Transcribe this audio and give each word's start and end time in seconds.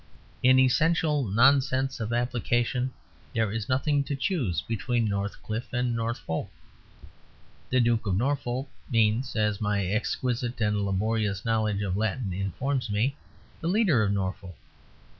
In 0.41 0.57
essential 0.57 1.21
nonsense 1.25 1.99
of 1.99 2.11
application 2.11 2.91
there 3.35 3.51
is 3.51 3.69
nothing 3.69 4.03
to 4.05 4.15
choose 4.15 4.59
between 4.59 5.05
Northcliffe 5.05 5.71
and 5.71 5.95
Norfolk. 5.95 6.49
The 7.69 7.81
Duke 7.81 8.07
of 8.07 8.17
Norfolk 8.17 8.67
means 8.91 9.35
(as 9.35 9.61
my 9.61 9.85
exquisite 9.85 10.59
and 10.59 10.81
laborious 10.83 11.45
knowledge 11.45 11.83
of 11.83 11.95
Latin 11.95 12.33
informs 12.33 12.89
me) 12.89 13.15
the 13.59 13.67
Leader 13.67 14.01
of 14.01 14.11
Norfolk. 14.11 14.55